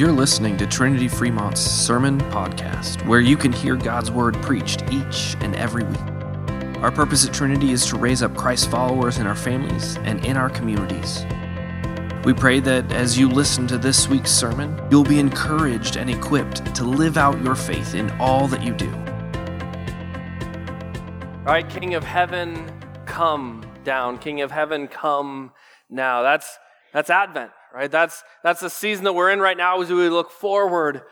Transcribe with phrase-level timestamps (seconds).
[0.00, 5.36] You're listening to Trinity Fremont's Sermon Podcast, where you can hear God's Word preached each
[5.40, 6.00] and every week.
[6.78, 10.38] Our purpose at Trinity is to raise up Christ followers in our families and in
[10.38, 11.26] our communities.
[12.24, 16.74] We pray that as you listen to this week's sermon, you'll be encouraged and equipped
[16.76, 18.90] to live out your faith in all that you do.
[21.40, 22.72] All right, King of Heaven,
[23.04, 24.16] come down.
[24.16, 25.52] King of Heaven, come
[25.90, 26.22] now.
[26.22, 26.58] That's
[26.92, 27.90] that's Advent, right?
[27.90, 31.02] That's that's the season that we're in right now as we look forward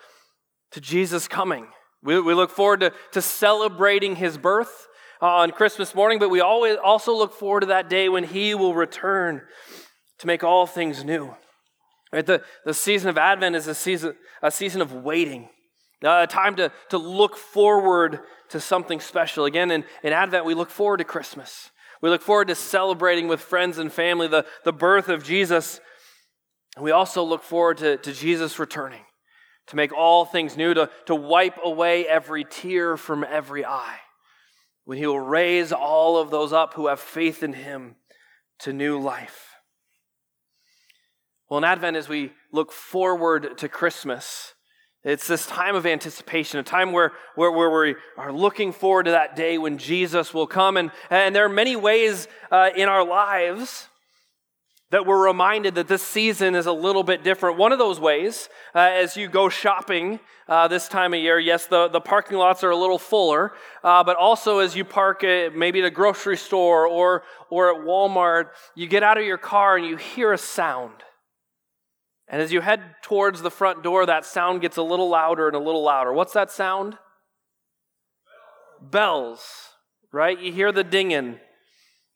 [0.72, 1.66] to Jesus coming.
[2.02, 4.86] We, we look forward to, to celebrating his birth
[5.20, 8.54] uh, on Christmas morning, but we always also look forward to that day when he
[8.54, 9.42] will return
[10.18, 11.34] to make all things new.
[12.12, 12.24] Right?
[12.24, 15.48] The, the season of Advent is a season, a season of waiting,
[16.04, 18.20] uh, a time to, to look forward
[18.50, 19.44] to something special.
[19.44, 21.70] Again, in, in Advent, we look forward to Christmas.
[22.00, 25.80] We look forward to celebrating with friends and family the, the birth of Jesus.
[26.80, 29.02] We also look forward to, to Jesus returning
[29.68, 33.98] to make all things new, to, to wipe away every tear from every eye,
[34.84, 37.96] when he will raise all of those up who have faith in him
[38.58, 39.50] to new life.
[41.48, 44.54] Well, in Advent, as we look forward to Christmas,
[45.08, 49.12] it's this time of anticipation, a time where, where, where we are looking forward to
[49.12, 50.76] that day when Jesus will come.
[50.76, 53.88] And, and there are many ways uh, in our lives
[54.90, 57.56] that we're reminded that this season is a little bit different.
[57.56, 61.66] One of those ways, uh, as you go shopping uh, this time of year, yes,
[61.66, 65.56] the, the parking lots are a little fuller, uh, but also as you park at
[65.56, 69.76] maybe at a grocery store or, or at Walmart, you get out of your car
[69.78, 71.02] and you hear a sound.
[72.28, 75.56] And as you head towards the front door, that sound gets a little louder and
[75.56, 76.12] a little louder.
[76.12, 76.98] What's that sound?
[78.80, 79.42] Bells,
[80.12, 80.38] right?
[80.38, 81.40] You hear the dinging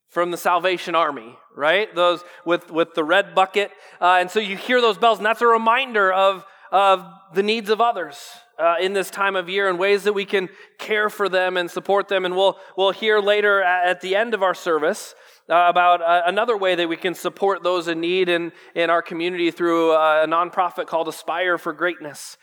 [0.08, 1.92] from the Salvation Army, right?
[1.94, 3.70] Those with, with the red bucket.
[4.00, 7.70] Uh, and so you hear those bells, and that's a reminder of, of the needs
[7.70, 8.18] of others
[8.62, 11.70] uh, in this time of year and ways that we can care for them and
[11.70, 12.24] support them.
[12.24, 15.14] And we'll, we'll hear later at the end of our service
[15.50, 19.02] uh, about uh, another way that we can support those in need in, in our
[19.02, 22.36] community through uh, a nonprofit called Aspire for Greatness.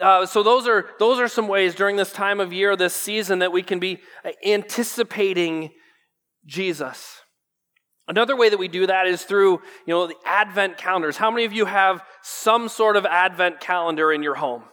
[0.00, 3.38] Uh, so those are those are some ways during this time of year, this season,
[3.38, 4.00] that we can be
[4.44, 5.70] anticipating
[6.46, 7.20] Jesus.
[8.08, 11.16] Another way that we do that is through, you know, the Advent calendars.
[11.16, 14.64] How many of you have some sort of Advent calendar in your home?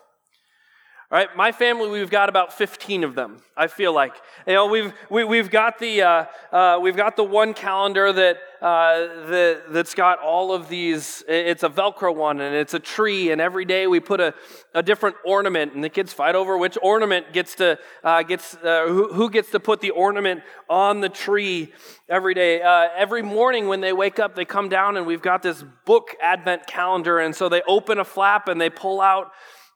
[1.11, 4.13] All right, my family, we've got about 15 of them, I feel like.
[4.47, 7.53] You know, we've, we, have we have got the, uh, uh, we've got the one
[7.53, 12.73] calendar that, uh, that, that's got all of these, it's a Velcro one and it's
[12.73, 14.33] a tree, and every day we put a,
[14.73, 18.85] a different ornament, and the kids fight over which ornament gets to, uh, gets, uh,
[18.88, 21.73] who, who, gets to put the ornament on the tree
[22.07, 22.61] every day.
[22.61, 26.16] Uh, every morning when they wake up, they come down and we've got this book
[26.22, 29.33] Advent calendar, and so they open a flap and they pull out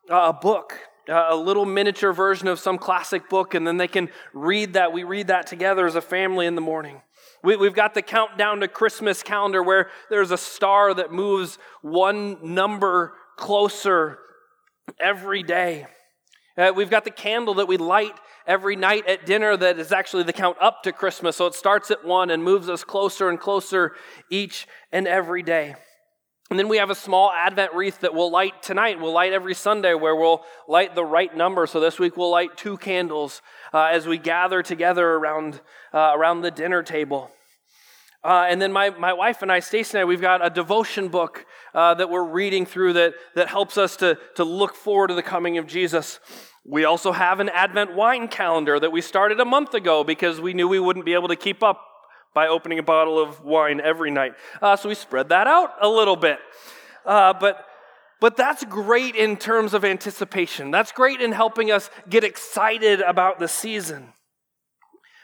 [0.10, 4.74] a book a little miniature version of some classic book, and then they can read
[4.74, 4.94] that.
[4.94, 7.02] We read that together as a family in the morning.
[7.44, 12.54] We, have got the countdown to Christmas calendar where there's a star that moves one
[12.54, 14.18] number closer
[15.00, 15.86] every day.
[16.58, 18.18] Uh, we've got the candle that we light
[18.48, 21.36] every night at dinner that is actually the count up to Christmas.
[21.36, 23.94] So it starts at one and moves us closer and closer
[24.30, 25.76] each and every day.
[26.52, 29.00] And then we have a small Advent wreath that we'll light tonight.
[29.00, 31.66] We'll light every Sunday where we'll light the right number.
[31.66, 33.42] So this week we'll light two candles
[33.74, 35.62] uh, as we gather together around,
[35.92, 37.32] uh, around the dinner table.
[38.24, 41.08] Uh, and then my, my wife and I, Stacy and I, we've got a devotion
[41.08, 45.14] book uh, that we're reading through that, that helps us to, to look forward to
[45.16, 46.20] the coming of Jesus.
[46.64, 50.54] We also have an Advent wine calendar that we started a month ago because we
[50.54, 51.82] knew we wouldn't be able to keep up
[52.36, 54.34] by opening a bottle of wine every night.
[54.62, 56.38] Uh, so we spread that out a little bit.
[57.06, 57.66] Uh, but,
[58.20, 60.70] but that's great in terms of anticipation.
[60.70, 64.10] That's great in helping us get excited about the season.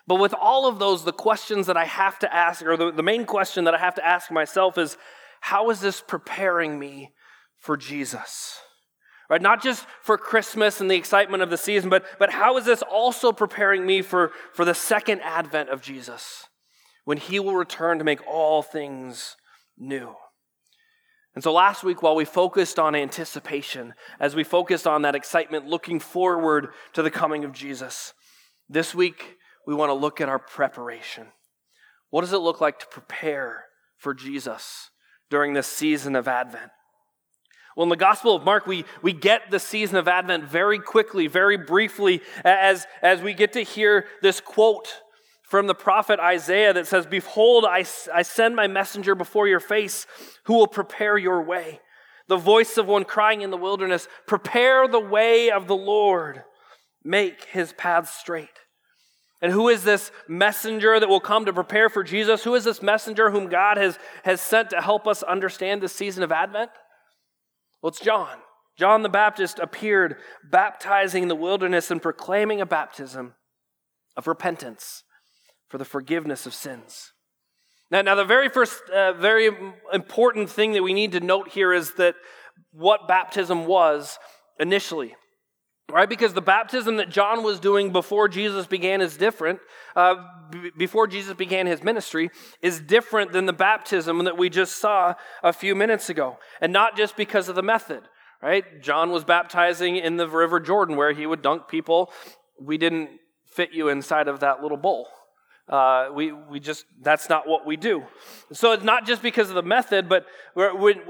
[0.07, 3.03] But with all of those, the questions that I have to ask, or the, the
[3.03, 4.97] main question that I have to ask myself is
[5.41, 7.11] how is this preparing me
[7.59, 8.57] for Jesus?
[9.29, 9.41] Right?
[9.41, 12.81] Not just for Christmas and the excitement of the season, but, but how is this
[12.81, 16.47] also preparing me for, for the second advent of Jesus?
[17.03, 19.35] When he will return to make all things
[19.77, 20.15] new.
[21.33, 25.65] And so last week, while we focused on anticipation, as we focused on that excitement
[25.65, 28.13] looking forward to the coming of Jesus,
[28.67, 31.27] this week we want to look at our preparation.
[32.09, 33.65] What does it look like to prepare
[33.97, 34.89] for Jesus
[35.29, 36.71] during this season of Advent?
[37.77, 41.27] Well, in the Gospel of Mark, we, we get the season of Advent very quickly,
[41.27, 44.89] very briefly, as, as we get to hear this quote
[45.51, 47.83] from the prophet Isaiah that says, Behold, I,
[48.13, 50.07] I send my messenger before your face
[50.45, 51.81] who will prepare your way.
[52.29, 56.45] the voice of one crying in the wilderness, Prepare the way of the Lord,
[57.03, 58.47] make his paths straight.
[59.41, 62.45] And who is this messenger that will come to prepare for Jesus?
[62.45, 66.23] Who is this messenger whom God has, has sent to help us understand this season
[66.23, 66.71] of Advent?
[67.81, 68.37] Well, it's John.
[68.77, 70.15] John the Baptist appeared
[70.49, 73.33] baptizing in the wilderness and proclaiming a baptism
[74.15, 75.03] of repentance
[75.71, 77.13] for the forgiveness of sins.
[77.89, 79.49] Now, now the very first, uh, very
[79.91, 82.15] important thing that we need to note here is that
[82.71, 84.19] what baptism was
[84.59, 85.15] initially
[85.91, 86.09] right?
[86.09, 89.59] Because the baptism that John was doing before Jesus began is different,
[89.95, 90.15] uh,
[90.49, 92.29] b- before Jesus began his ministry,
[92.61, 95.13] is different than the baptism that we just saw
[95.43, 96.37] a few minutes ago.
[96.59, 98.03] And not just because of the method,
[98.41, 98.81] right?
[98.81, 102.11] John was baptizing in the River Jordan where he would dunk people.
[102.59, 103.09] We didn't
[103.45, 105.07] fit you inside of that little bowl.
[105.69, 108.03] Uh, we, we just, that's not what we do.
[108.51, 110.25] So it's not just because of the method, but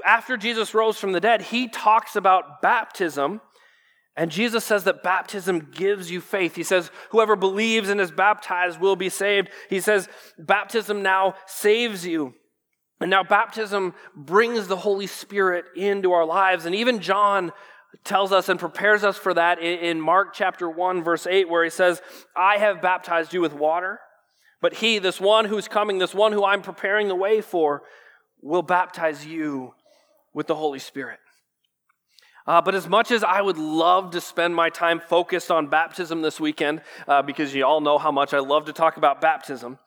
[0.05, 3.41] after Jesus rose from the dead, he talks about baptism
[4.15, 6.55] and Jesus says that baptism gives you faith.
[6.55, 9.49] He says, whoever believes and is baptized will be saved.
[9.69, 12.33] He says, baptism now saves you.
[12.99, 16.65] And now baptism brings the Holy Spirit into our lives.
[16.65, 17.51] And even John
[18.03, 21.69] tells us and prepares us for that in Mark chapter 1, verse 8, where he
[21.69, 22.01] says,
[22.35, 23.99] I have baptized you with water,
[24.61, 27.83] but he, this one who's coming, this one who I'm preparing the way for,
[28.41, 29.73] will baptize you
[30.33, 31.19] with the Holy Spirit.
[32.47, 36.21] Uh, but as much as I would love to spend my time focused on baptism
[36.21, 39.77] this weekend, uh, because you all know how much I love to talk about baptism,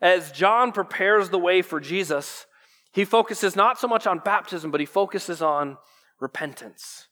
[0.00, 2.46] as John prepares the way for Jesus,
[2.92, 5.76] he focuses not so much on baptism, but he focuses on
[6.20, 7.07] repentance.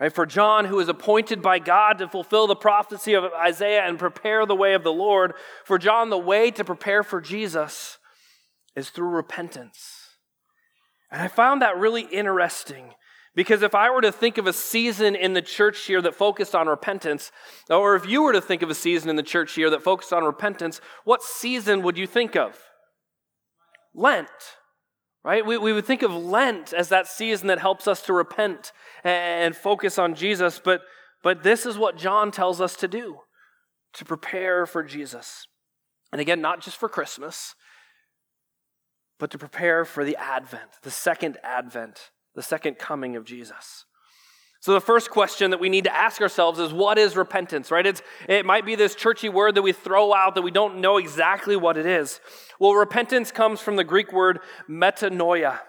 [0.00, 0.12] Right?
[0.12, 4.46] For John, who is appointed by God to fulfill the prophecy of Isaiah and prepare
[4.46, 7.98] the way of the Lord, for John, the way to prepare for Jesus
[8.74, 10.16] is through repentance.
[11.10, 12.94] And I found that really interesting
[13.34, 16.54] because if I were to think of a season in the church here that focused
[16.54, 17.30] on repentance,
[17.68, 20.12] or if you were to think of a season in the church here that focused
[20.12, 22.58] on repentance, what season would you think of?
[23.94, 24.28] Lent,
[25.24, 25.44] right?
[25.44, 28.72] We, we would think of Lent as that season that helps us to repent
[29.04, 30.82] and focus on Jesus, but,
[31.22, 33.20] but this is what John tells us to do
[33.92, 35.46] to prepare for Jesus.
[36.12, 37.54] And again, not just for Christmas,
[39.18, 43.84] but to prepare for the Advent, the second Advent the second coming of Jesus.
[44.62, 47.86] So, the first question that we need to ask ourselves is what is repentance, right?
[47.86, 50.98] It's, it might be this churchy word that we throw out that we don't know
[50.98, 52.20] exactly what it is.
[52.58, 55.60] Well, repentance comes from the Greek word metanoia.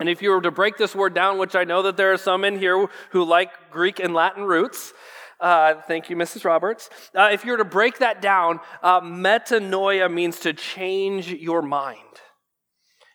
[0.00, 2.18] And if you were to break this word down, which I know that there are
[2.18, 4.92] some in here who like Greek and Latin roots,
[5.40, 6.44] uh, thank you, Mrs.
[6.44, 6.90] Roberts.
[7.14, 12.00] Uh, if you were to break that down, uh, metanoia means to change your mind.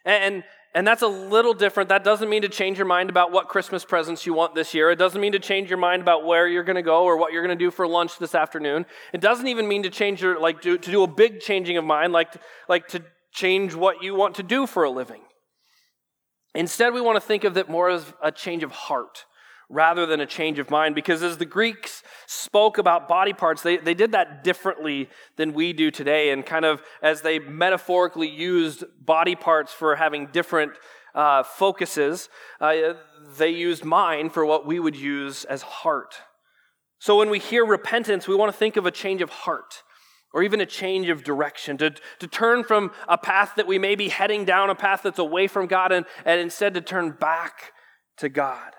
[0.06, 0.44] And,
[0.76, 1.90] and that's a little different.
[1.90, 4.90] That doesn't mean to change your mind about what Christmas presents you want this year.
[4.90, 7.32] It doesn't mean to change your mind about where you're going to go or what
[7.32, 8.86] you're going to do for lunch this afternoon.
[9.14, 11.86] It doesn't even mean to change your, like, do, to do a big changing of
[11.86, 12.34] mind, like,
[12.68, 15.22] like to change what you want to do for a living.
[16.56, 19.26] Instead, we want to think of it more as a change of heart
[19.74, 20.96] rather than a change of mind.
[20.96, 25.74] Because as the Greeks spoke about body parts, they, they did that differently than we
[25.74, 26.30] do today.
[26.30, 30.74] And kind of as they metaphorically used body parts for having different
[31.16, 32.30] uh, focuses,
[32.62, 32.94] uh,
[33.38, 36.16] they used mind for what we would use as heart.
[37.00, 39.84] So when we hear repentance, we want to think of a change of heart.
[40.36, 43.94] Or even a change of direction, to, to turn from a path that we may
[43.94, 47.72] be heading down, a path that's away from God, and, and instead to turn back
[48.18, 48.74] to God.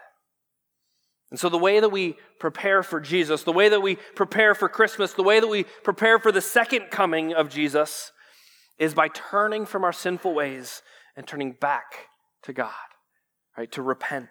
[1.34, 4.68] And so, the way that we prepare for Jesus, the way that we prepare for
[4.68, 8.12] Christmas, the way that we prepare for the second coming of Jesus
[8.78, 10.80] is by turning from our sinful ways
[11.16, 12.06] and turning back
[12.44, 12.70] to God,
[13.58, 13.72] right?
[13.72, 14.28] To repent.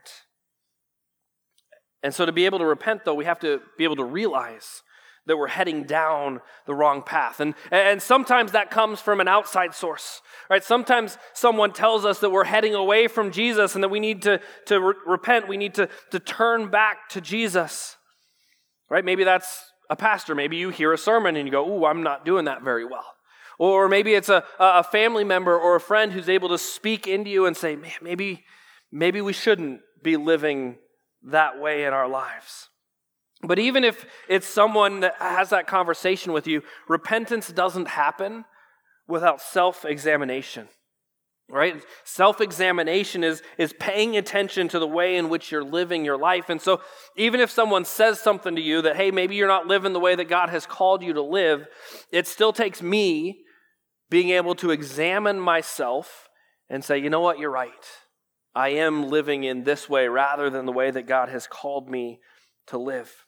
[2.01, 4.81] And so, to be able to repent, though, we have to be able to realize
[5.25, 7.39] that we're heading down the wrong path.
[7.39, 10.63] And, and sometimes that comes from an outside source, right?
[10.63, 14.41] Sometimes someone tells us that we're heading away from Jesus and that we need to,
[14.65, 15.47] to re- repent.
[15.47, 17.95] We need to, to turn back to Jesus,
[18.89, 19.05] right?
[19.05, 20.35] Maybe that's a pastor.
[20.35, 23.05] Maybe you hear a sermon and you go, Ooh, I'm not doing that very well.
[23.59, 27.29] Or maybe it's a, a family member or a friend who's able to speak into
[27.29, 28.43] you and say, Man, maybe,
[28.91, 30.79] maybe we shouldn't be living
[31.23, 32.69] that way in our lives.
[33.43, 38.45] But even if it's someone that has that conversation with you, repentance doesn't happen
[39.07, 40.69] without self examination.
[41.49, 41.83] Right?
[42.05, 46.49] Self examination is, is paying attention to the way in which you're living your life.
[46.49, 46.81] And so,
[47.17, 50.15] even if someone says something to you that, hey, maybe you're not living the way
[50.15, 51.67] that God has called you to live,
[52.11, 53.41] it still takes me
[54.09, 56.29] being able to examine myself
[56.69, 57.71] and say, you know what, you're right.
[58.55, 62.19] I am living in this way rather than the way that God has called me
[62.67, 63.25] to live.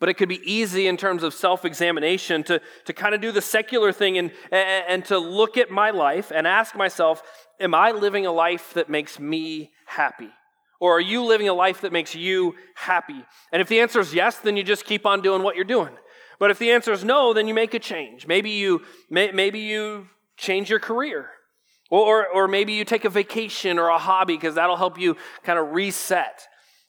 [0.00, 3.32] But it could be easy in terms of self examination to, to kind of do
[3.32, 7.22] the secular thing and, and, to look at my life and ask myself,
[7.58, 10.30] Am I living a life that makes me happy?
[10.80, 13.24] Or are you living a life that makes you happy?
[13.52, 15.90] And if the answer is yes, then you just keep on doing what you're doing.
[16.38, 18.28] But if the answer is no, then you make a change.
[18.28, 21.30] Maybe you, may, maybe you change your career.
[21.90, 25.58] Or, or maybe you take a vacation or a hobby because that'll help you kind
[25.58, 26.46] of reset.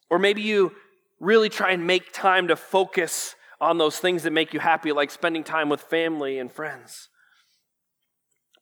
[0.10, 0.74] Or maybe you
[1.20, 5.12] really try and make time to focus on those things that make you happy, like
[5.12, 7.10] spending time with family and friends.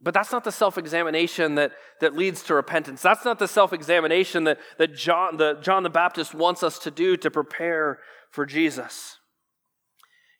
[0.02, 1.72] But that's not the self examination that,
[2.02, 3.02] that leads to repentance.
[3.02, 6.92] That's not the self examination that, that John, the, John the Baptist wants us to
[6.92, 8.00] do to prepare
[8.30, 9.18] for Jesus.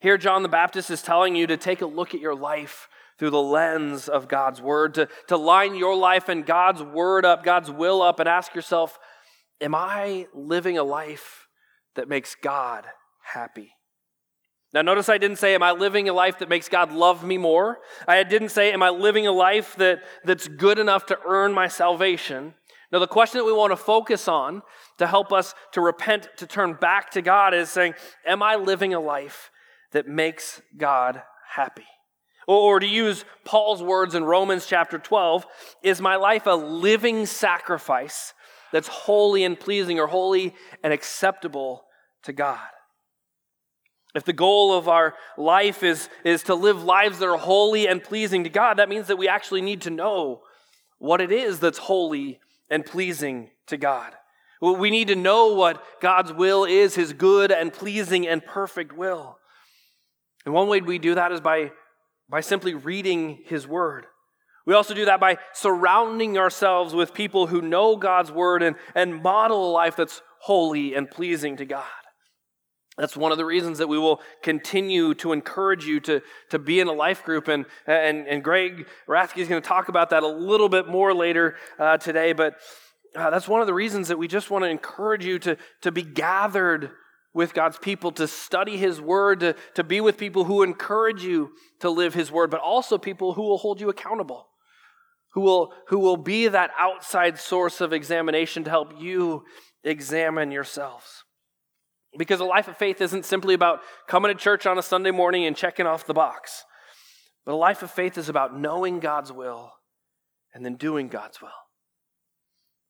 [0.00, 3.30] Here, John the Baptist is telling you to take a look at your life through
[3.30, 7.68] the lens of God's Word, to, to line your life and God's Word up, God's
[7.68, 8.96] will up, and ask yourself,
[9.60, 11.47] Am I living a life
[11.98, 12.86] that makes God
[13.34, 13.72] happy.
[14.72, 17.38] Now, notice I didn't say, Am I living a life that makes God love me
[17.38, 17.78] more?
[18.06, 21.66] I didn't say, Am I living a life that, that's good enough to earn my
[21.68, 22.54] salvation?
[22.92, 24.62] Now, the question that we want to focus on
[24.98, 28.94] to help us to repent, to turn back to God, is saying, Am I living
[28.94, 29.50] a life
[29.92, 31.86] that makes God happy?
[32.46, 35.46] Or, to use Paul's words in Romans chapter 12,
[35.82, 38.32] is my life a living sacrifice
[38.72, 41.84] that's holy and pleasing or holy and acceptable
[42.24, 42.58] to God.
[44.14, 48.02] If the goal of our life is, is to live lives that are holy and
[48.02, 50.42] pleasing to God, that means that we actually need to know
[50.98, 54.14] what it is that's holy and pleasing to God.
[54.60, 59.38] We need to know what God's will is, his good and pleasing and perfect will.
[60.44, 61.70] And one way we do that is by,
[62.28, 64.06] by simply reading his word.
[64.66, 69.22] We also do that by surrounding ourselves with people who know God's word and, and
[69.22, 71.84] model a life that's holy and pleasing to God.
[72.98, 76.80] That's one of the reasons that we will continue to encourage you to, to be
[76.80, 77.48] in a life group.
[77.48, 81.14] And, and, and Greg Rathke is going to talk about that a little bit more
[81.14, 82.32] later uh, today.
[82.32, 82.56] But
[83.14, 85.92] uh, that's one of the reasons that we just want to encourage you to, to
[85.92, 86.90] be gathered
[87.32, 91.52] with God's people, to study His Word, to, to be with people who encourage you
[91.80, 94.48] to live His Word, but also people who will hold you accountable
[95.38, 99.44] who will, who will be that outside source of examination to help you
[99.84, 101.22] examine yourselves.
[102.18, 105.46] Because a life of faith isn't simply about coming to church on a Sunday morning
[105.46, 106.64] and checking off the box,
[107.46, 109.72] but a life of faith is about knowing God's will
[110.52, 111.50] and then doing God's will.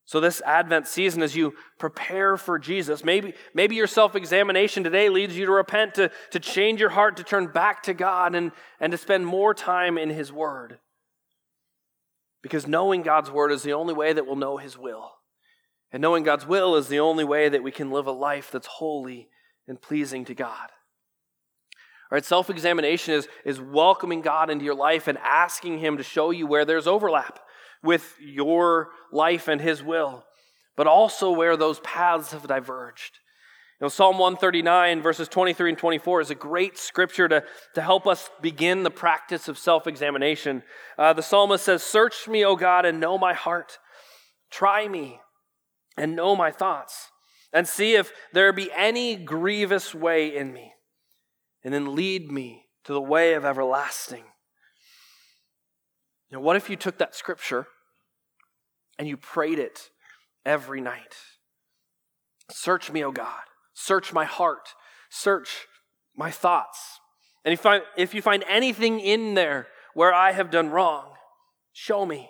[0.06, 5.10] So, this Advent season, as you prepare for Jesus, maybe, maybe your self examination today
[5.10, 8.52] leads you to repent, to, to change your heart, to turn back to God, and,
[8.80, 10.78] and to spend more time in His Word.
[12.42, 15.10] Because knowing God's word is the only way that we'll know his will.
[15.92, 18.66] And knowing God's will is the only way that we can live a life that's
[18.66, 19.28] holy
[19.66, 20.70] and pleasing to God.
[22.10, 26.02] All right, self examination is, is welcoming God into your life and asking Him to
[26.02, 27.38] show you where there's overlap
[27.82, 30.24] with your life and His will,
[30.76, 33.18] but also where those paths have diverged.
[33.80, 38.06] You know, Psalm 139, verses 23 and 24, is a great scripture to, to help
[38.06, 40.62] us begin the practice of self examination.
[40.98, 43.78] Uh, the psalmist says, Search me, O God, and know my heart.
[44.50, 45.20] Try me
[45.98, 47.08] and know my thoughts,
[47.52, 50.72] and see if there be any grievous way in me,
[51.64, 54.24] and then lead me to the way of everlasting.
[56.30, 57.66] You know, what if you took that scripture
[58.98, 59.90] and you prayed it
[60.44, 61.14] every night?
[62.50, 63.42] Search me, O God
[63.80, 64.70] Search my heart,
[65.08, 65.68] search
[66.16, 66.98] my thoughts.
[67.44, 71.12] And if, I, if you find anything in there where I have done wrong,
[71.72, 72.28] show me.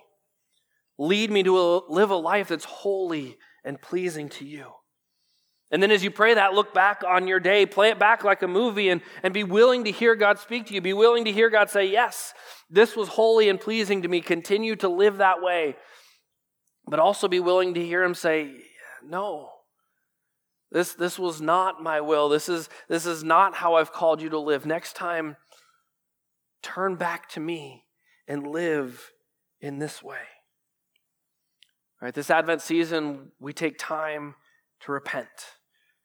[0.99, 4.73] Lead me to a, live a life that's holy and pleasing to you.
[5.71, 8.43] And then as you pray that, look back on your day, play it back like
[8.43, 10.81] a movie, and, and be willing to hear God speak to you.
[10.81, 12.33] Be willing to hear God say, Yes,
[12.71, 14.21] this was holy and pleasing to me.
[14.21, 15.77] Continue to live that way.
[16.87, 18.55] But also be willing to hear Him say,
[19.05, 19.51] No,
[20.71, 22.31] this, this was not my will.
[22.31, 24.65] This is, this is not how I've called you to live.
[24.65, 25.37] Next time,
[26.63, 27.85] turn back to me
[28.27, 29.13] and live
[29.61, 30.17] in this way.
[32.01, 34.37] Right, this Advent season, we take time
[34.81, 35.29] to repent,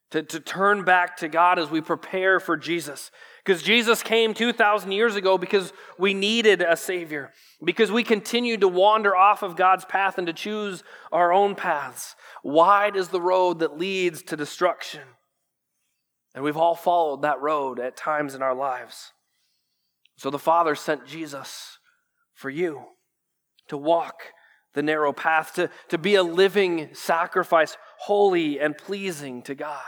[0.09, 3.11] to, to turn back to God as we prepare for Jesus.
[3.45, 7.31] Because Jesus came 2,000 years ago because we needed a Savior,
[7.63, 12.15] because we continued to wander off of God's path and to choose our own paths.
[12.43, 15.01] Wide is the road that leads to destruction.
[16.33, 19.11] And we've all followed that road at times in our lives.
[20.17, 21.77] So the Father sent Jesus
[22.33, 22.85] for you
[23.67, 24.23] to walk
[24.73, 29.81] the narrow path, to, to be a living sacrifice, holy and pleasing to God.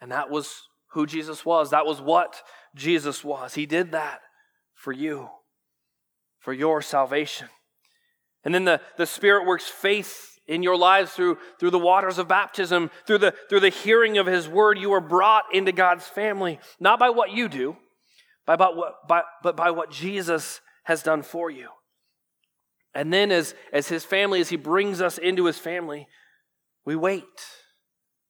[0.00, 1.70] And that was who Jesus was.
[1.70, 2.42] That was what
[2.74, 3.54] Jesus was.
[3.54, 4.20] He did that
[4.74, 5.28] for you,
[6.38, 7.48] for your salvation.
[8.44, 12.28] And then the, the Spirit works faith in your lives through, through the waters of
[12.28, 14.78] baptism, through the, through the hearing of His word.
[14.78, 17.76] You are brought into God's family, not by what you do,
[18.46, 21.68] by, by what, by, but by what Jesus has done for you.
[22.94, 26.06] And then, as, as His family, as He brings us into His family,
[26.84, 27.24] we wait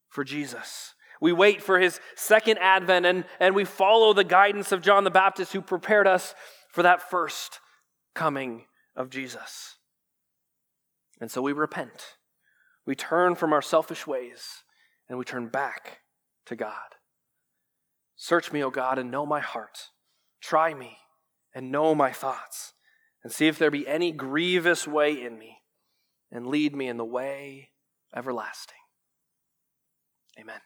[0.08, 0.94] for Jesus.
[1.20, 5.10] We wait for his second advent and, and we follow the guidance of John the
[5.10, 6.34] Baptist who prepared us
[6.70, 7.60] for that first
[8.14, 9.76] coming of Jesus.
[11.22, 12.16] And so we repent.
[12.84, 14.64] We turn from our selfish ways
[15.08, 16.00] and we turn back
[16.44, 16.96] to God.
[18.16, 19.88] Search me, O God, and know my heart.
[20.42, 20.98] Try me
[21.54, 22.73] and know my thoughts,
[23.24, 25.58] and see if there be any grievous way in me,
[26.30, 27.70] and lead me in the way
[28.14, 28.76] everlasting.
[30.38, 30.60] Amen.